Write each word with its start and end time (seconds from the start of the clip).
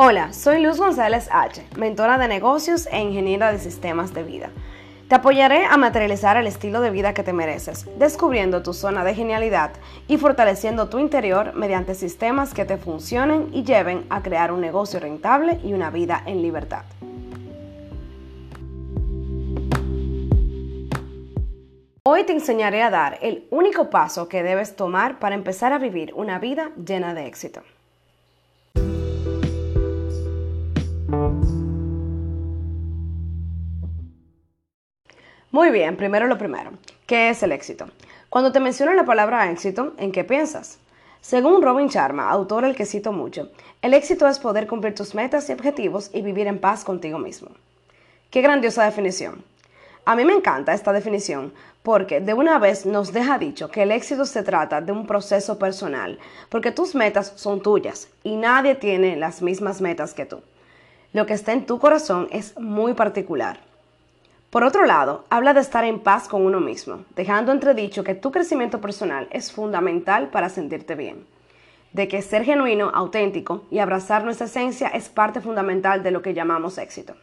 Hola, 0.00 0.32
soy 0.32 0.62
Luz 0.62 0.78
González 0.78 1.28
H., 1.32 1.66
mentora 1.76 2.18
de 2.18 2.28
negocios 2.28 2.86
e 2.92 3.00
ingeniera 3.00 3.50
de 3.50 3.58
sistemas 3.58 4.14
de 4.14 4.22
vida. 4.22 4.50
Te 5.08 5.16
apoyaré 5.16 5.64
a 5.64 5.76
materializar 5.76 6.36
el 6.36 6.46
estilo 6.46 6.80
de 6.80 6.90
vida 6.90 7.14
que 7.14 7.24
te 7.24 7.32
mereces, 7.32 7.84
descubriendo 7.98 8.62
tu 8.62 8.74
zona 8.74 9.02
de 9.02 9.16
genialidad 9.16 9.72
y 10.06 10.16
fortaleciendo 10.16 10.88
tu 10.88 11.00
interior 11.00 11.52
mediante 11.54 11.96
sistemas 11.96 12.54
que 12.54 12.64
te 12.64 12.76
funcionen 12.76 13.48
y 13.52 13.64
lleven 13.64 14.06
a 14.08 14.22
crear 14.22 14.52
un 14.52 14.60
negocio 14.60 15.00
rentable 15.00 15.58
y 15.64 15.72
una 15.72 15.90
vida 15.90 16.22
en 16.26 16.42
libertad. 16.42 16.84
Hoy 22.04 22.22
te 22.22 22.34
enseñaré 22.34 22.84
a 22.84 22.90
dar 22.90 23.18
el 23.20 23.48
único 23.50 23.90
paso 23.90 24.28
que 24.28 24.44
debes 24.44 24.76
tomar 24.76 25.18
para 25.18 25.34
empezar 25.34 25.72
a 25.72 25.78
vivir 25.78 26.12
una 26.14 26.38
vida 26.38 26.70
llena 26.76 27.14
de 27.14 27.26
éxito. 27.26 27.62
Muy 35.58 35.72
bien, 35.72 35.96
primero 35.96 36.28
lo 36.28 36.38
primero. 36.38 36.70
¿Qué 37.04 37.30
es 37.30 37.42
el 37.42 37.50
éxito? 37.50 37.86
Cuando 38.30 38.52
te 38.52 38.60
menciono 38.60 38.94
la 38.94 39.04
palabra 39.04 39.50
éxito, 39.50 39.92
¿en 39.98 40.12
qué 40.12 40.22
piensas? 40.22 40.78
Según 41.20 41.62
Robin 41.62 41.88
Sharma, 41.88 42.30
autor 42.30 42.64
el 42.64 42.76
que 42.76 42.86
cito 42.86 43.10
mucho, 43.10 43.50
el 43.82 43.92
éxito 43.92 44.28
es 44.28 44.38
poder 44.38 44.68
cumplir 44.68 44.94
tus 44.94 45.16
metas 45.16 45.48
y 45.48 45.52
objetivos 45.52 46.10
y 46.14 46.22
vivir 46.22 46.46
en 46.46 46.60
paz 46.60 46.84
contigo 46.84 47.18
mismo. 47.18 47.48
Qué 48.30 48.40
grandiosa 48.40 48.84
definición. 48.84 49.42
A 50.04 50.14
mí 50.14 50.24
me 50.24 50.32
encanta 50.32 50.74
esta 50.74 50.92
definición 50.92 51.52
porque 51.82 52.20
de 52.20 52.34
una 52.34 52.60
vez 52.60 52.86
nos 52.86 53.12
deja 53.12 53.36
dicho 53.36 53.68
que 53.68 53.82
el 53.82 53.90
éxito 53.90 54.26
se 54.26 54.44
trata 54.44 54.80
de 54.80 54.92
un 54.92 55.08
proceso 55.08 55.58
personal, 55.58 56.20
porque 56.50 56.70
tus 56.70 56.94
metas 56.94 57.32
son 57.34 57.62
tuyas 57.62 58.06
y 58.22 58.36
nadie 58.36 58.76
tiene 58.76 59.16
las 59.16 59.42
mismas 59.42 59.80
metas 59.80 60.14
que 60.14 60.24
tú. 60.24 60.40
Lo 61.12 61.26
que 61.26 61.34
está 61.34 61.52
en 61.52 61.66
tu 61.66 61.80
corazón 61.80 62.28
es 62.30 62.56
muy 62.60 62.94
particular. 62.94 63.66
Por 64.50 64.64
otro 64.64 64.86
lado, 64.86 65.26
habla 65.28 65.52
de 65.52 65.60
estar 65.60 65.84
en 65.84 66.00
paz 66.00 66.26
con 66.26 66.40
uno 66.40 66.58
mismo, 66.58 67.04
dejando 67.14 67.52
entredicho 67.52 68.02
que 68.02 68.14
tu 68.14 68.32
crecimiento 68.32 68.80
personal 68.80 69.28
es 69.30 69.52
fundamental 69.52 70.28
para 70.28 70.48
sentirte 70.48 70.94
bien, 70.94 71.26
de 71.92 72.08
que 72.08 72.22
ser 72.22 72.44
genuino, 72.44 72.90
auténtico 72.94 73.64
y 73.70 73.78
abrazar 73.78 74.24
nuestra 74.24 74.46
esencia 74.46 74.88
es 74.88 75.10
parte 75.10 75.42
fundamental 75.42 76.02
de 76.02 76.12
lo 76.12 76.22
que 76.22 76.32
llamamos 76.32 76.78
éxito. 76.78 77.14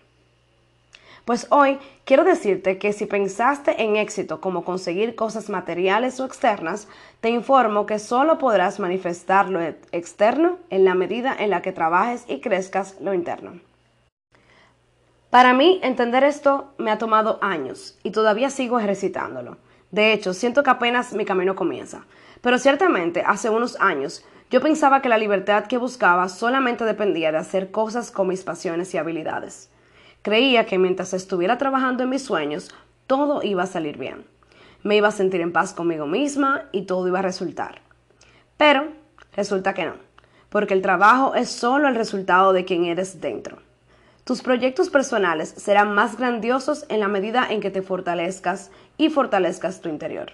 Pues 1.25 1.47
hoy 1.49 1.79
quiero 2.03 2.23
decirte 2.23 2.77
que 2.77 2.93
si 2.93 3.07
pensaste 3.07 3.81
en 3.81 3.95
éxito 3.95 4.39
como 4.39 4.63
conseguir 4.63 5.15
cosas 5.15 5.49
materiales 5.49 6.19
o 6.19 6.25
externas, 6.25 6.87
te 7.21 7.31
informo 7.31 7.87
que 7.87 7.97
solo 7.97 8.37
podrás 8.37 8.79
manifestar 8.79 9.49
lo 9.49 9.59
externo 9.91 10.59
en 10.69 10.85
la 10.85 10.93
medida 10.93 11.35
en 11.35 11.49
la 11.49 11.63
que 11.63 11.71
trabajes 11.71 12.23
y 12.27 12.39
crezcas 12.39 13.01
lo 13.01 13.15
interno. 13.15 13.53
Para 15.35 15.53
mí, 15.53 15.81
entender 15.83 16.23
esto 16.23 16.69
me 16.77 16.91
ha 16.91 16.97
tomado 16.97 17.39
años 17.41 17.99
y 18.03 18.11
todavía 18.11 18.49
sigo 18.49 18.79
ejercitándolo. 18.79 19.57
De 19.91 20.13
hecho, 20.13 20.33
siento 20.33 20.63
que 20.63 20.69
apenas 20.69 21.11
mi 21.11 21.25
camino 21.25 21.57
comienza. 21.57 22.05
Pero 22.39 22.57
ciertamente, 22.57 23.21
hace 23.21 23.49
unos 23.49 23.75
años, 23.81 24.23
yo 24.49 24.61
pensaba 24.61 25.01
que 25.01 25.09
la 25.09 25.17
libertad 25.17 25.65
que 25.65 25.77
buscaba 25.77 26.29
solamente 26.29 26.85
dependía 26.85 27.33
de 27.33 27.37
hacer 27.37 27.69
cosas 27.69 28.11
con 28.11 28.29
mis 28.29 28.43
pasiones 28.43 28.93
y 28.93 28.97
habilidades. 28.97 29.69
Creía 30.21 30.65
que 30.65 30.77
mientras 30.77 31.13
estuviera 31.13 31.57
trabajando 31.57 32.03
en 32.03 32.11
mis 32.11 32.23
sueños, 32.23 32.73
todo 33.05 33.43
iba 33.43 33.63
a 33.63 33.67
salir 33.67 33.97
bien. 33.97 34.25
Me 34.83 34.95
iba 34.95 35.09
a 35.09 35.11
sentir 35.11 35.41
en 35.41 35.51
paz 35.51 35.73
conmigo 35.73 36.07
misma 36.07 36.69
y 36.71 36.83
todo 36.83 37.09
iba 37.09 37.19
a 37.19 37.23
resultar. 37.23 37.81
Pero 38.55 38.87
resulta 39.35 39.73
que 39.73 39.83
no, 39.83 39.95
porque 40.47 40.73
el 40.73 40.81
trabajo 40.81 41.35
es 41.35 41.49
solo 41.49 41.89
el 41.89 41.95
resultado 41.95 42.53
de 42.53 42.63
quien 42.63 42.85
eres 42.85 43.19
dentro. 43.19 43.64
Tus 44.25 44.41
proyectos 44.41 44.89
personales 44.89 45.49
serán 45.49 45.93
más 45.93 46.17
grandiosos 46.17 46.87
en 46.89 46.99
la 46.99 47.07
medida 47.07 47.45
en 47.47 47.61
que 47.61 47.69
te 47.69 47.83
fortalezcas 47.83 48.71
y 48.97 49.11
fortalezcas 49.11 49.81
tu 49.81 49.89
interior. 49.89 50.31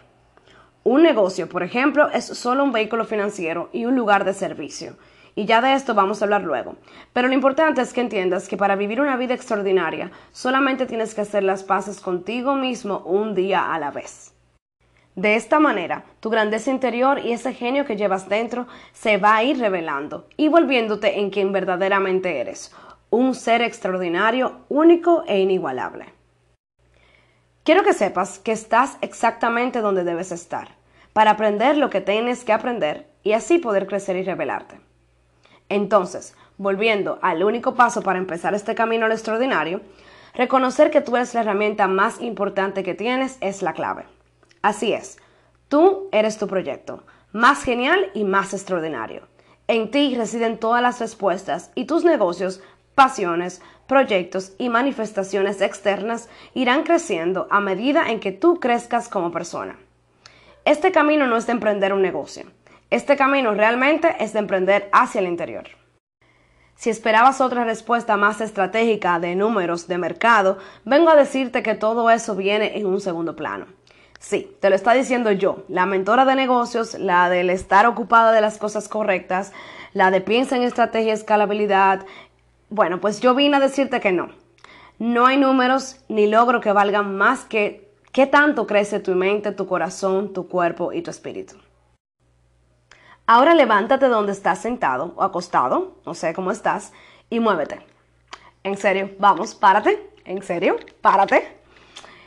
Un 0.86 1.04
negocio, 1.04 1.50
por 1.50 1.62
ejemplo, 1.62 2.10
es 2.10 2.24
solo 2.24 2.64
un 2.64 2.72
vehículo 2.72 3.04
financiero 3.04 3.70
y 3.74 3.84
un 3.84 3.98
lugar 3.98 4.24
de 4.24 4.34
servicio. 4.34 4.96
Y 5.36 5.44
ya 5.44 5.60
de 5.60 5.74
esto 5.74 5.94
vamos 5.94 6.22
a 6.22 6.26
hablar 6.26 6.44
luego. 6.44 6.78
Pero 7.12 7.28
lo 7.28 7.34
importante 7.34 7.82
es 7.82 7.92
que 7.92 8.00
entiendas 8.00 8.48
que 8.48 8.56
para 8.56 8.78
vivir 8.78 9.02
una 9.02 9.18
vida 9.18 9.34
extraordinaria 9.34 10.10
solamente 10.32 10.86
tienes 10.86 11.14
que 11.14 11.22
hacer 11.22 11.44
las 11.44 11.66
paces 11.66 12.00
contigo 12.00 12.56
mismo 12.56 13.00
un 13.00 13.36
día 13.36 13.74
a 13.74 13.78
la 13.78 13.92
vez. 13.92 14.34
De 15.16 15.36
esta 15.36 15.60
manera, 15.60 16.06
tu 16.22 16.30
grandeza 16.30 16.72
interior 16.72 17.20
y 17.20 17.34
ese 17.34 17.54
genio 17.54 17.84
que 17.84 17.98
llevas 17.98 18.30
dentro 18.30 18.68
se 18.94 19.18
va 19.18 19.36
a 19.36 19.44
ir 19.44 19.60
revelando 19.60 20.30
y 20.38 20.48
volviéndote 20.48 21.20
en 21.20 21.30
quien 21.30 21.52
verdaderamente 21.52 22.40
eres, 22.40 22.74
un 23.12 23.36
ser 23.36 23.62
extraordinario, 23.62 24.62
único 24.70 25.24
e 25.28 25.40
inigualable. 25.40 26.06
Quiero 27.64 27.84
que 27.84 27.94
sepas 27.94 28.40
que 28.40 28.54
estás 28.54 28.98
exactamente 29.02 29.82
donde 29.82 30.04
debes 30.06 30.32
estar, 30.32 30.70
para 31.14 31.32
aprender 31.32 31.78
lo 31.78 31.90
que 31.90 32.02
tienes 32.02 32.44
que 32.44 32.54
aprender 32.54 33.08
y 33.22 33.34
así 33.34 33.60
poder 33.60 33.86
crecer 33.86 34.16
y 34.16 34.24
revelarte. 34.24 34.80
Entonces, 35.68 36.36
volviendo 36.58 37.20
al 37.22 37.44
único 37.44 37.76
paso 37.76 38.02
para 38.02 38.18
empezar 38.18 38.56
este 38.56 38.76
camino 38.76 39.06
al 39.06 39.12
extraordinario, 39.12 39.82
reconocer 40.34 40.90
que 40.90 41.02
tú 41.02 41.18
eres 41.18 41.34
la 41.34 41.42
herramienta 41.42 41.88
más 41.88 42.22
importante 42.22 42.82
que 42.82 42.96
tienes 42.96 43.38
es 43.42 43.62
la 43.62 43.74
clave. 43.74 44.06
Así 44.62 44.94
es, 44.94 45.18
tú 45.68 46.08
eres 46.14 46.38
tu 46.38 46.48
proyecto, 46.48 47.04
más 47.34 47.64
genial 47.64 48.10
y 48.14 48.24
más 48.24 48.54
extraordinario. 48.54 49.28
En 49.68 49.90
ti 49.90 50.16
residen 50.18 50.58
todas 50.58 50.82
las 50.82 51.00
respuestas 51.00 51.72
y 51.76 51.86
tus 51.86 52.04
negocios 52.04 52.62
pasiones, 53.02 53.64
proyectos 53.88 54.54
y 54.60 54.70
manifestaciones 54.70 55.60
externas 55.62 56.30
irán 56.54 56.84
creciendo 56.84 57.48
a 57.50 57.60
medida 57.60 58.12
en 58.12 58.20
que 58.20 58.32
tú 58.32 58.60
crezcas 58.60 59.10
como 59.10 59.32
persona. 59.32 59.76
Este 60.66 60.92
camino 60.92 61.26
no 61.26 61.36
es 61.36 61.48
de 61.48 61.54
emprender 61.54 61.94
un 61.94 62.04
negocio. 62.04 62.44
Este 62.92 63.18
camino 63.18 63.56
realmente 63.56 64.18
es 64.20 64.34
de 64.34 64.40
emprender 64.40 64.88
hacia 64.92 65.18
el 65.18 65.26
interior. 65.26 65.64
Si 66.76 66.92
esperabas 66.92 67.42
otra 67.42 67.64
respuesta 67.64 68.18
más 68.18 68.40
estratégica 68.40 69.20
de 69.20 69.36
números 69.36 69.88
de 69.88 69.98
mercado, 69.98 70.60
vengo 70.86 71.10
a 71.10 71.16
decirte 71.16 71.64
que 71.64 71.74
todo 71.74 72.12
eso 72.12 72.36
viene 72.36 72.78
en 72.78 72.86
un 72.86 73.02
segundo 73.02 73.36
plano. 73.36 73.66
Sí, 74.20 74.56
te 74.60 74.70
lo 74.70 74.76
está 74.76 74.94
diciendo 74.94 75.32
yo, 75.32 75.64
la 75.68 75.88
mentora 75.88 76.26
de 76.26 76.36
negocios, 76.36 76.94
la 77.00 77.28
del 77.30 77.50
estar 77.50 77.88
ocupada 77.88 78.32
de 78.32 78.42
las 78.42 78.60
cosas 78.60 78.88
correctas, 78.88 79.52
la 79.94 80.12
de 80.12 80.22
piensa 80.22 80.56
en 80.56 80.62
estrategia 80.62 81.10
y 81.10 81.16
escalabilidad, 81.16 82.06
bueno, 82.72 83.02
pues 83.02 83.20
yo 83.20 83.36
vine 83.36 83.58
a 83.58 83.60
decirte 83.60 84.00
que 84.00 84.14
no. 84.14 84.30
No 84.98 85.26
hay 85.26 85.38
números 85.38 85.98
ni 86.08 86.26
logro 86.26 86.62
que 86.62 86.72
valgan 86.72 87.18
más 87.18 87.44
que 87.44 87.94
qué 88.14 88.28
tanto 88.28 88.66
crece 88.66 89.00
tu 89.00 89.14
mente, 89.14 89.52
tu 89.52 89.68
corazón, 89.68 90.32
tu 90.32 90.48
cuerpo 90.48 90.94
y 90.94 91.02
tu 91.02 91.12
espíritu. 91.12 91.56
Ahora 93.28 93.54
levántate 93.54 94.08
donde 94.08 94.32
estás 94.32 94.60
sentado 94.60 95.14
o 95.18 95.24
acostado, 95.24 95.98
no 96.06 96.14
sé 96.14 96.34
cómo 96.34 96.50
estás, 96.50 96.94
y 97.30 97.42
muévete. 97.42 97.86
En 98.64 98.78
serio, 98.78 99.12
vamos, 99.20 99.54
párate. 99.54 100.10
En 100.24 100.42
serio, 100.42 100.78
párate. 101.02 101.58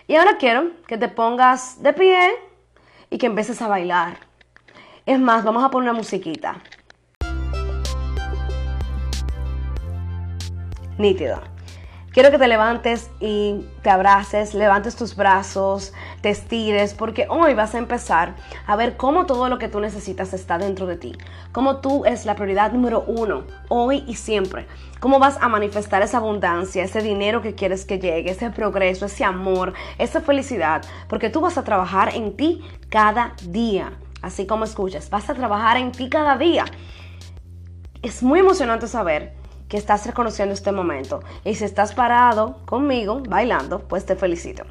Y 0.06 0.16
ahora 0.16 0.36
quiero 0.36 0.72
que 0.86 0.98
te 0.98 1.08
pongas 1.08 1.82
de 1.82 1.92
pie 1.94 2.32
y 3.08 3.16
que 3.16 3.26
empieces 3.26 3.62
a 3.62 3.68
bailar. 3.68 4.18
Es 5.06 5.18
más, 5.18 5.42
vamos 5.42 5.64
a 5.64 5.70
poner 5.70 5.88
una 5.88 5.98
musiquita. 5.98 6.62
Nítido. 10.98 11.40
Quiero 12.14 12.30
que 12.30 12.38
te 12.38 12.46
levantes 12.46 13.10
y 13.18 13.66
te 13.82 13.90
abraces, 13.90 14.54
levantes 14.54 14.94
tus 14.94 15.16
brazos, 15.16 15.92
te 16.20 16.30
estires, 16.30 16.94
porque 16.94 17.26
hoy 17.28 17.54
vas 17.54 17.74
a 17.74 17.78
empezar 17.78 18.36
a 18.68 18.76
ver 18.76 18.96
cómo 18.96 19.26
todo 19.26 19.48
lo 19.48 19.58
que 19.58 19.66
tú 19.66 19.80
necesitas 19.80 20.32
está 20.32 20.56
dentro 20.56 20.86
de 20.86 20.96
ti. 20.96 21.18
Cómo 21.50 21.78
tú 21.78 22.04
es 22.04 22.24
la 22.24 22.36
prioridad 22.36 22.70
número 22.70 23.02
uno, 23.08 23.42
hoy 23.68 24.04
y 24.06 24.14
siempre. 24.14 24.68
Cómo 25.00 25.18
vas 25.18 25.38
a 25.40 25.48
manifestar 25.48 26.02
esa 26.02 26.18
abundancia, 26.18 26.84
ese 26.84 27.02
dinero 27.02 27.42
que 27.42 27.56
quieres 27.56 27.84
que 27.84 27.98
llegue, 27.98 28.30
ese 28.30 28.48
progreso, 28.50 29.06
ese 29.06 29.24
amor, 29.24 29.72
esa 29.98 30.20
felicidad. 30.20 30.82
Porque 31.08 31.30
tú 31.30 31.40
vas 31.40 31.58
a 31.58 31.64
trabajar 31.64 32.14
en 32.14 32.36
ti 32.36 32.64
cada 32.90 33.34
día. 33.42 33.92
Así 34.22 34.46
como 34.46 34.62
escuchas, 34.62 35.10
vas 35.10 35.28
a 35.30 35.34
trabajar 35.34 35.78
en 35.78 35.90
ti 35.90 36.08
cada 36.08 36.38
día. 36.38 36.64
Es 38.02 38.22
muy 38.22 38.38
emocionante 38.38 38.86
saber 38.86 39.34
que 39.68 39.76
estás 39.76 40.06
reconociendo 40.06 40.54
este 40.54 40.72
momento. 40.72 41.20
Y 41.44 41.54
si 41.54 41.64
estás 41.64 41.94
parado 41.94 42.58
conmigo, 42.66 43.22
bailando, 43.28 43.80
pues 43.80 44.06
te 44.06 44.16
felicito. 44.16 44.64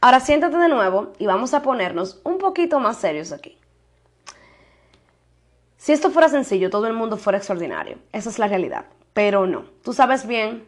Ahora 0.00 0.18
siéntate 0.18 0.56
de 0.56 0.68
nuevo 0.68 1.12
y 1.18 1.26
vamos 1.26 1.54
a 1.54 1.62
ponernos 1.62 2.20
un 2.24 2.38
poquito 2.38 2.80
más 2.80 2.96
serios 2.96 3.30
aquí. 3.30 3.56
Si 5.76 5.92
esto 5.92 6.10
fuera 6.10 6.28
sencillo, 6.28 6.70
todo 6.70 6.86
el 6.86 6.92
mundo 6.92 7.16
fuera 7.16 7.38
extraordinario. 7.38 7.98
Esa 8.12 8.30
es 8.30 8.38
la 8.38 8.48
realidad. 8.48 8.86
Pero 9.12 9.46
no. 9.46 9.64
Tú 9.84 9.92
sabes 9.92 10.26
bien 10.26 10.64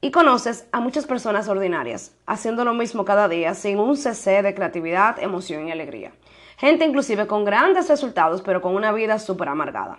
y 0.00 0.10
conoces 0.10 0.66
a 0.72 0.80
muchas 0.80 1.06
personas 1.06 1.48
ordinarias 1.48 2.14
haciendo 2.26 2.64
lo 2.64 2.74
mismo 2.74 3.04
cada 3.04 3.28
día 3.28 3.54
sin 3.54 3.78
un 3.78 3.96
cc 3.96 4.42
de 4.42 4.54
creatividad, 4.54 5.18
emoción 5.18 5.68
y 5.68 5.72
alegría 5.72 6.12
gente 6.56 6.84
inclusive 6.84 7.26
con 7.26 7.44
grandes 7.44 7.88
resultados, 7.88 8.42
pero 8.42 8.60
con 8.62 8.74
una 8.74 8.92
vida 8.92 9.18
súper 9.18 9.48
amargada. 9.48 9.98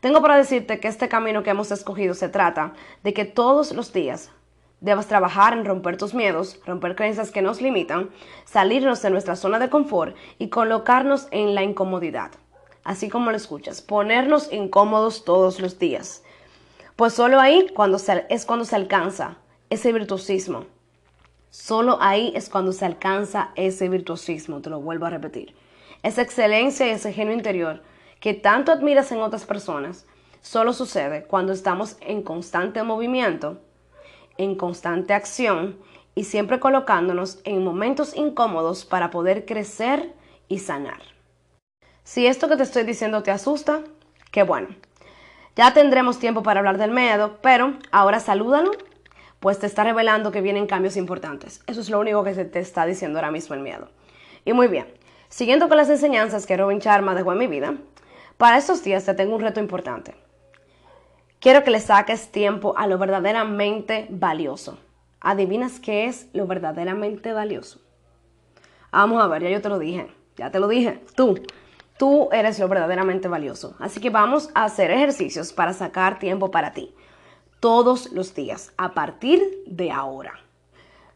Tengo 0.00 0.20
para 0.20 0.36
decirte 0.36 0.80
que 0.80 0.88
este 0.88 1.08
camino 1.08 1.42
que 1.42 1.50
hemos 1.50 1.70
escogido 1.70 2.14
se 2.14 2.28
trata 2.28 2.72
de 3.02 3.14
que 3.14 3.24
todos 3.24 3.72
los 3.72 3.92
días 3.92 4.30
debas 4.80 5.06
trabajar 5.06 5.52
en 5.52 5.64
romper 5.64 5.96
tus 5.96 6.12
miedos, 6.12 6.60
romper 6.66 6.96
creencias 6.96 7.30
que 7.30 7.40
nos 7.40 7.62
limitan, 7.62 8.10
salirnos 8.44 9.00
de 9.00 9.10
nuestra 9.10 9.36
zona 9.36 9.60
de 9.60 9.70
confort 9.70 10.16
y 10.38 10.48
colocarnos 10.48 11.28
en 11.30 11.54
la 11.54 11.62
incomodidad. 11.62 12.32
Así 12.82 13.08
como 13.08 13.30
lo 13.30 13.36
escuchas, 13.36 13.80
ponernos 13.80 14.52
incómodos 14.52 15.24
todos 15.24 15.60
los 15.60 15.78
días. 15.78 16.24
Pues 16.96 17.14
solo 17.14 17.38
ahí 17.38 17.68
cuando 17.72 17.98
es 18.28 18.44
cuando 18.44 18.64
se 18.64 18.74
alcanza 18.74 19.36
ese 19.70 19.92
virtuosismo. 19.92 20.66
Solo 21.50 21.98
ahí 22.00 22.32
es 22.34 22.48
cuando 22.48 22.72
se 22.72 22.84
alcanza 22.84 23.50
ese 23.54 23.88
virtuosismo, 23.88 24.62
te 24.62 24.70
lo 24.70 24.80
vuelvo 24.80 25.06
a 25.06 25.10
repetir. 25.10 25.54
Esa 26.02 26.22
excelencia 26.22 26.86
y 26.86 26.90
ese 26.90 27.12
genio 27.12 27.34
interior 27.34 27.82
que 28.20 28.34
tanto 28.34 28.72
admiras 28.72 29.10
en 29.12 29.20
otras 29.20 29.44
personas, 29.44 30.06
solo 30.40 30.72
sucede 30.72 31.24
cuando 31.24 31.52
estamos 31.52 31.96
en 32.00 32.22
constante 32.22 32.82
movimiento 32.82 33.60
en 34.38 34.54
constante 34.54 35.14
acción 35.14 35.76
y 36.14 36.24
siempre 36.24 36.60
colocándonos 36.60 37.40
en 37.44 37.64
momentos 37.64 38.16
incómodos 38.16 38.84
para 38.84 39.10
poder 39.10 39.44
crecer 39.46 40.12
y 40.48 40.58
sanar. 40.58 41.00
Si 42.04 42.26
esto 42.26 42.48
que 42.48 42.56
te 42.56 42.62
estoy 42.64 42.84
diciendo 42.84 43.22
te 43.22 43.30
asusta, 43.30 43.82
qué 44.30 44.42
bueno. 44.42 44.68
Ya 45.56 45.72
tendremos 45.72 46.18
tiempo 46.18 46.42
para 46.42 46.60
hablar 46.60 46.78
del 46.78 46.90
miedo, 46.90 47.38
pero 47.42 47.74
ahora 47.90 48.20
salúdalo, 48.20 48.72
pues 49.40 49.58
te 49.58 49.66
está 49.66 49.84
revelando 49.84 50.32
que 50.32 50.40
vienen 50.40 50.66
cambios 50.66 50.96
importantes. 50.96 51.62
Eso 51.66 51.80
es 51.80 51.90
lo 51.90 52.00
único 52.00 52.24
que 52.24 52.34
se 52.34 52.44
te 52.44 52.58
está 52.58 52.86
diciendo 52.86 53.18
ahora 53.18 53.30
mismo 53.30 53.54
el 53.54 53.60
miedo. 53.60 53.88
Y 54.44 54.52
muy 54.52 54.68
bien, 54.68 54.86
siguiendo 55.32 55.66
con 55.68 55.78
las 55.78 55.88
enseñanzas 55.88 56.46
que 56.46 56.58
Robin 56.58 56.78
Charma 56.78 57.14
dejó 57.14 57.32
en 57.32 57.38
mi 57.38 57.46
vida, 57.46 57.74
para 58.36 58.58
estos 58.58 58.84
días 58.84 59.06
te 59.06 59.14
tengo 59.14 59.34
un 59.34 59.40
reto 59.40 59.60
importante. 59.60 60.14
Quiero 61.40 61.64
que 61.64 61.70
le 61.70 61.80
saques 61.80 62.30
tiempo 62.30 62.74
a 62.76 62.86
lo 62.86 62.98
verdaderamente 62.98 64.06
valioso. 64.10 64.78
¿Adivinas 65.20 65.80
qué 65.80 66.04
es 66.04 66.28
lo 66.34 66.46
verdaderamente 66.46 67.32
valioso? 67.32 67.80
Vamos 68.90 69.22
a 69.22 69.26
ver, 69.26 69.42
ya 69.42 69.48
yo 69.48 69.62
te 69.62 69.70
lo 69.70 69.78
dije, 69.78 70.08
ya 70.36 70.50
te 70.50 70.60
lo 70.60 70.68
dije, 70.68 71.02
tú, 71.16 71.40
tú 71.98 72.28
eres 72.30 72.58
lo 72.58 72.68
verdaderamente 72.68 73.26
valioso. 73.26 73.74
Así 73.78 74.00
que 74.00 74.10
vamos 74.10 74.50
a 74.54 74.64
hacer 74.64 74.90
ejercicios 74.90 75.54
para 75.54 75.72
sacar 75.72 76.18
tiempo 76.18 76.50
para 76.50 76.74
ti, 76.74 76.94
todos 77.58 78.12
los 78.12 78.34
días, 78.34 78.74
a 78.76 78.92
partir 78.92 79.42
de 79.66 79.90
ahora. 79.90 80.34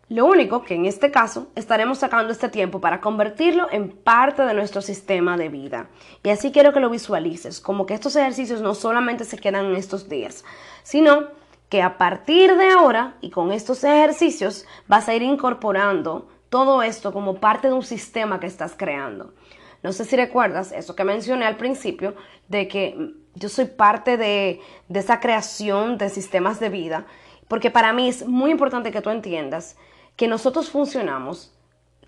Lo 0.09 0.25
único 0.25 0.63
que 0.63 0.75
en 0.75 0.87
este 0.87 1.11
caso 1.11 1.49
estaremos 1.57 1.99
sacando 1.99 2.33
este 2.33 2.49
tiempo 2.49 2.81
para 2.81 3.01
convertirlo 3.01 3.67
en 3.73 3.91
parte 3.91 4.43
de 4.43 4.55
nuestro 4.55 4.81
sistema 4.81 5.37
de 5.37 5.49
vida. 5.49 5.89
Y 6.23 6.29
así 6.31 6.53
quiero 6.53 6.73
que 6.73 6.79
lo 6.79 6.91
visualices, 6.91 7.61
como 7.61 7.87
que 7.87 7.95
estos 7.95 8.15
ejercicios 8.15 8.61
no 8.61 8.77
solamente 8.77 9.25
se 9.25 9.37
quedan 9.37 9.67
en 9.67 9.75
estos 9.75 10.09
días, 10.09 10.45
sino 10.85 11.25
que 11.69 11.83
a 11.83 11.99
partir 11.99 12.57
de 12.57 12.69
ahora 12.69 13.17
y 13.21 13.31
con 13.31 13.51
estos 13.51 13.83
ejercicios 13.83 14.65
vas 14.87 15.09
a 15.09 15.15
ir 15.17 15.23
incorporando 15.23 16.29
todo 16.51 16.85
esto 16.85 17.13
como 17.13 17.41
parte 17.41 17.67
de 17.67 17.75
un 17.75 17.83
sistema 17.83 18.39
que 18.39 18.47
estás 18.47 18.77
creando. 18.77 19.35
No 19.83 19.93
sé 19.93 20.05
si 20.05 20.15
recuerdas 20.15 20.71
eso 20.71 20.95
que 20.95 21.03
mencioné 21.03 21.47
al 21.47 21.57
principio, 21.57 22.15
de 22.47 22.69
que 22.69 23.13
yo 23.35 23.49
soy 23.49 23.65
parte 23.65 24.17
de, 24.17 24.61
de 24.89 25.01
esa 25.01 25.19
creación 25.19 25.99
de 25.99 26.11
sistemas 26.11 26.61
de 26.61 26.69
vida, 26.69 27.07
porque 27.49 27.73
para 27.73 27.93
mí 27.93 28.09
es 28.09 28.25
muy 28.25 28.53
importante 28.53 28.93
que 28.93 29.03
tú 29.03 29.11
entiendas 29.11 29.77
que 30.17 30.29
nosotros 30.29 30.71
funcionamos 30.71 31.53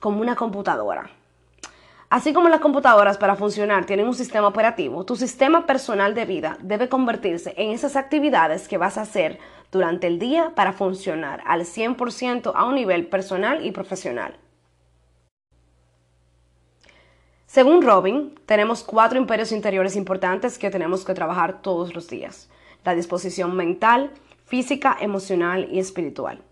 como 0.01 0.21
una 0.21 0.35
computadora. 0.35 1.11
Así 2.11 2.33
como 2.33 2.49
las 2.49 2.61
computadoras 2.61 3.19
para 3.19 3.37
funcionar 3.37 3.85
tienen 3.85 4.07
un 4.07 4.15
sistema 4.15 4.49
operativo, 4.49 5.05
tu 5.05 5.15
sistema 5.15 5.67
personal 5.67 6.15
de 6.15 6.25
vida 6.25 6.57
debe 6.63 6.89
convertirse 6.89 7.53
en 7.59 7.71
esas 7.71 7.97
actividades 7.97 8.67
que 8.67 8.79
vas 8.79 8.97
a 8.97 9.03
hacer 9.03 9.39
durante 9.71 10.07
el 10.07 10.19
día 10.19 10.53
para 10.55 10.73
funcionar 10.73 11.43
al 11.45 11.67
100% 11.67 12.53
a 12.55 12.65
un 12.65 12.77
nivel 12.77 13.07
personal 13.07 13.65
y 13.67 13.73
profesional. 13.73 14.39
Según 17.45 17.83
Robin, 17.83 18.35
tenemos 18.47 18.83
cuatro 18.83 19.19
imperios 19.19 19.53
interiores 19.53 19.97
importantes 19.97 20.59
que 20.59 20.71
tenemos 20.71 21.05
que 21.05 21.15
trabajar 21.15 21.61
todos 21.61 21.95
los 21.95 22.09
días. 22.09 22.49
La 22.85 22.95
disposición 22.95 23.55
mental, 23.55 24.13
física, 24.47 24.97
emocional 24.99 25.69
y 25.71 25.79
espiritual. 25.79 26.43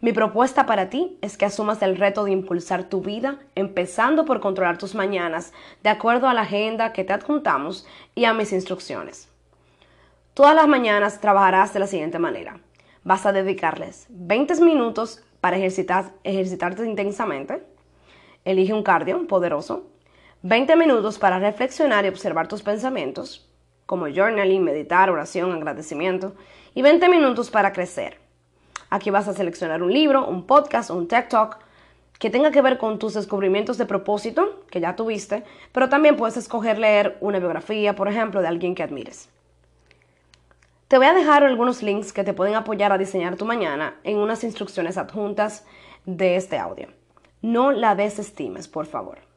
Mi 0.00 0.12
propuesta 0.12 0.64
para 0.64 0.90
ti 0.90 1.18
es 1.22 1.36
que 1.36 1.44
asumas 1.44 1.82
el 1.82 1.96
reto 1.96 2.24
de 2.24 2.30
impulsar 2.30 2.84
tu 2.84 3.00
vida, 3.00 3.40
empezando 3.56 4.24
por 4.24 4.38
controlar 4.38 4.78
tus 4.78 4.94
mañanas 4.94 5.52
de 5.82 5.90
acuerdo 5.90 6.28
a 6.28 6.34
la 6.34 6.42
agenda 6.42 6.92
que 6.92 7.02
te 7.02 7.12
adjuntamos 7.12 7.84
y 8.14 8.24
a 8.24 8.32
mis 8.32 8.52
instrucciones. 8.52 9.28
Todas 10.34 10.54
las 10.54 10.68
mañanas 10.68 11.20
trabajarás 11.20 11.74
de 11.74 11.80
la 11.80 11.88
siguiente 11.88 12.20
manera. 12.20 12.60
Vas 13.02 13.26
a 13.26 13.32
dedicarles 13.32 14.06
20 14.10 14.60
minutos 14.60 15.24
para 15.40 15.56
ejercitar, 15.56 16.12
ejercitarte 16.22 16.86
intensamente. 16.86 17.64
Elige 18.44 18.72
un 18.72 18.84
cardio 18.84 19.26
poderoso. 19.26 19.88
20 20.42 20.76
minutos 20.76 21.18
para 21.18 21.40
reflexionar 21.40 22.04
y 22.04 22.08
observar 22.08 22.46
tus 22.46 22.62
pensamientos, 22.62 23.50
como 23.84 24.06
journaling, 24.06 24.62
meditar, 24.62 25.10
oración, 25.10 25.52
agradecimiento. 25.52 26.36
Y 26.72 26.82
20 26.82 27.08
minutos 27.08 27.50
para 27.50 27.72
crecer 27.72 28.27
Aquí 28.90 29.10
vas 29.10 29.28
a 29.28 29.34
seleccionar 29.34 29.82
un 29.82 29.92
libro, 29.92 30.26
un 30.26 30.44
podcast 30.44 30.90
un 30.90 31.08
TED 31.08 31.28
Talk 31.28 31.58
que 32.18 32.30
tenga 32.30 32.50
que 32.50 32.62
ver 32.62 32.78
con 32.78 32.98
tus 32.98 33.14
descubrimientos 33.14 33.78
de 33.78 33.86
propósito, 33.86 34.64
que 34.70 34.80
ya 34.80 34.96
tuviste, 34.96 35.44
pero 35.72 35.88
también 35.88 36.16
puedes 36.16 36.36
escoger 36.36 36.78
leer 36.78 37.16
una 37.20 37.38
biografía, 37.38 37.94
por 37.94 38.08
ejemplo, 38.08 38.40
de 38.40 38.48
alguien 38.48 38.74
que 38.74 38.82
admires. 38.82 39.28
Te 40.88 40.96
voy 40.96 41.06
a 41.06 41.14
dejar 41.14 41.44
algunos 41.44 41.82
links 41.82 42.12
que 42.12 42.24
te 42.24 42.32
pueden 42.32 42.54
apoyar 42.54 42.92
a 42.92 42.98
diseñar 42.98 43.36
tu 43.36 43.44
mañana 43.44 43.96
en 44.04 44.16
unas 44.16 44.42
instrucciones 44.42 44.96
adjuntas 44.96 45.64
de 46.06 46.36
este 46.36 46.58
audio. 46.58 46.88
No 47.42 47.72
la 47.72 47.94
desestimes, 47.94 48.68
por 48.68 48.86
favor. 48.86 49.27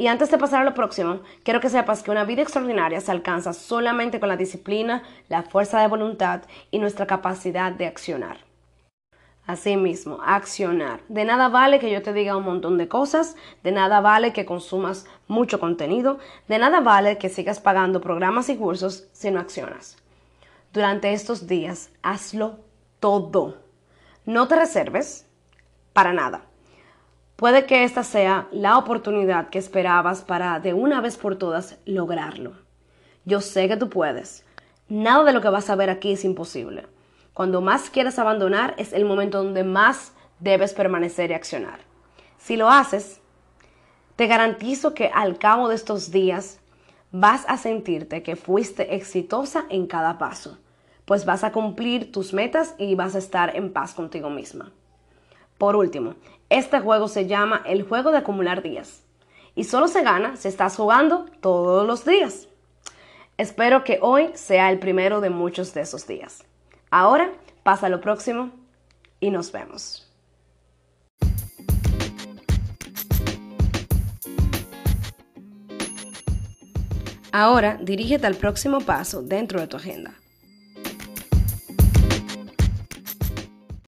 Y 0.00 0.06
antes 0.06 0.30
de 0.30 0.38
pasar 0.38 0.60
a 0.60 0.64
lo 0.64 0.74
próximo, 0.74 1.22
quiero 1.42 1.60
que 1.60 1.68
sepas 1.68 2.04
que 2.04 2.12
una 2.12 2.22
vida 2.22 2.42
extraordinaria 2.42 3.00
se 3.00 3.10
alcanza 3.10 3.52
solamente 3.52 4.20
con 4.20 4.28
la 4.28 4.36
disciplina, 4.36 5.02
la 5.28 5.42
fuerza 5.42 5.80
de 5.80 5.88
voluntad 5.88 6.42
y 6.70 6.78
nuestra 6.78 7.08
capacidad 7.08 7.72
de 7.72 7.88
accionar. 7.88 8.38
Asimismo, 9.44 10.20
accionar. 10.24 11.00
De 11.08 11.24
nada 11.24 11.48
vale 11.48 11.80
que 11.80 11.90
yo 11.90 12.00
te 12.00 12.12
diga 12.12 12.36
un 12.36 12.44
montón 12.44 12.78
de 12.78 12.86
cosas, 12.86 13.34
de 13.64 13.72
nada 13.72 14.00
vale 14.00 14.32
que 14.32 14.44
consumas 14.44 15.04
mucho 15.26 15.58
contenido, 15.58 16.18
de 16.46 16.58
nada 16.60 16.80
vale 16.80 17.18
que 17.18 17.28
sigas 17.28 17.58
pagando 17.58 18.00
programas 18.00 18.48
y 18.50 18.56
cursos 18.56 19.08
si 19.12 19.32
no 19.32 19.40
accionas. 19.40 19.96
Durante 20.72 21.12
estos 21.12 21.48
días, 21.48 21.90
hazlo 22.04 22.60
todo. 23.00 23.56
No 24.26 24.46
te 24.46 24.54
reserves 24.54 25.26
para 25.92 26.12
nada. 26.12 26.47
Puede 27.38 27.66
que 27.66 27.84
esta 27.84 28.02
sea 28.02 28.48
la 28.50 28.76
oportunidad 28.78 29.48
que 29.48 29.60
esperabas 29.60 30.22
para 30.22 30.58
de 30.58 30.74
una 30.74 31.00
vez 31.00 31.16
por 31.16 31.36
todas 31.36 31.78
lograrlo. 31.84 32.54
Yo 33.24 33.40
sé 33.40 33.68
que 33.68 33.76
tú 33.76 33.88
puedes. 33.88 34.44
Nada 34.88 35.22
de 35.22 35.32
lo 35.32 35.40
que 35.40 35.48
vas 35.48 35.70
a 35.70 35.76
ver 35.76 35.88
aquí 35.88 36.10
es 36.10 36.24
imposible. 36.24 36.88
Cuando 37.34 37.60
más 37.60 37.90
quieras 37.90 38.18
abandonar 38.18 38.74
es 38.76 38.92
el 38.92 39.04
momento 39.04 39.40
donde 39.40 39.62
más 39.62 40.14
debes 40.40 40.74
permanecer 40.74 41.30
y 41.30 41.34
accionar. 41.34 41.78
Si 42.38 42.56
lo 42.56 42.68
haces, 42.70 43.20
te 44.16 44.26
garantizo 44.26 44.92
que 44.92 45.06
al 45.14 45.38
cabo 45.38 45.68
de 45.68 45.76
estos 45.76 46.10
días 46.10 46.58
vas 47.12 47.44
a 47.46 47.56
sentirte 47.56 48.24
que 48.24 48.34
fuiste 48.34 48.96
exitosa 48.96 49.64
en 49.68 49.86
cada 49.86 50.18
paso, 50.18 50.58
pues 51.04 51.24
vas 51.24 51.44
a 51.44 51.52
cumplir 51.52 52.10
tus 52.10 52.32
metas 52.32 52.74
y 52.78 52.96
vas 52.96 53.14
a 53.14 53.18
estar 53.18 53.54
en 53.54 53.72
paz 53.72 53.94
contigo 53.94 54.28
misma. 54.28 54.72
Por 55.58 55.74
último, 55.74 56.14
este 56.48 56.78
juego 56.78 57.08
se 57.08 57.26
llama 57.26 57.62
el 57.66 57.82
juego 57.82 58.12
de 58.12 58.18
acumular 58.18 58.62
días 58.62 59.02
y 59.56 59.64
solo 59.64 59.88
se 59.88 60.02
gana 60.02 60.36
si 60.36 60.46
estás 60.46 60.76
jugando 60.76 61.26
todos 61.40 61.84
los 61.84 62.04
días. 62.04 62.48
Espero 63.36 63.82
que 63.82 63.98
hoy 64.00 64.30
sea 64.34 64.70
el 64.70 64.78
primero 64.78 65.20
de 65.20 65.30
muchos 65.30 65.74
de 65.74 65.80
esos 65.80 66.06
días. 66.06 66.44
Ahora 66.90 67.32
pasa 67.64 67.88
lo 67.88 68.00
próximo 68.00 68.50
y 69.18 69.30
nos 69.30 69.50
vemos. 69.50 70.04
Ahora 77.32 77.78
dirígete 77.82 78.26
al 78.26 78.36
próximo 78.36 78.80
paso 78.80 79.22
dentro 79.22 79.60
de 79.60 79.66
tu 79.66 79.76
agenda 79.76 80.14